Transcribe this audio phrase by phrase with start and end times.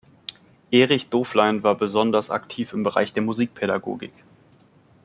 [0.71, 4.13] Erich Doflein war besonders aktiv im Bereich der Musikpädagogik.